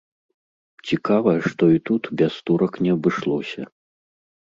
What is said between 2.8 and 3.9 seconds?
не абышлося.